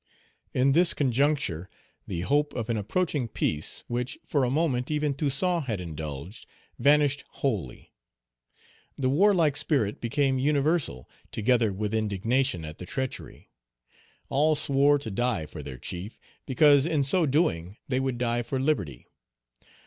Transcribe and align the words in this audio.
In 0.55 0.71
this 0.71 0.95
conjuncture, 0.95 1.69
the 2.07 2.21
hope 2.21 2.55
of 2.55 2.71
an 2.71 2.75
approaching 2.77 3.27
peace, 3.27 3.83
which 3.87 4.17
for 4.25 4.43
a 4.43 4.49
moment 4.49 4.89
even 4.89 5.13
Toussaint 5.13 5.65
had 5.67 5.79
indulged, 5.79 6.47
vanished 6.79 7.23
wholly. 7.33 7.93
The 8.97 9.11
warlike 9.11 9.55
spirit 9.55 10.01
became 10.01 10.39
universal, 10.39 11.07
together 11.31 11.71
with 11.71 11.93
indignation 11.93 12.65
at 12.65 12.79
the 12.79 12.87
treachery. 12.87 13.51
All 14.27 14.55
swore 14.55 14.97
to 14.97 15.11
die 15.11 15.45
for 15.45 15.61
their 15.61 15.77
chief, 15.77 16.17
because 16.47 16.87
in 16.87 17.03
so 17.03 17.27
doing 17.27 17.77
they 17.87 17.99
would 17.99 18.17
die 18.17 18.41
for 18.41 18.59
liberty. 18.59 19.05